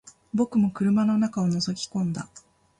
[0.33, 2.27] 僕も車の中を覗き込んだ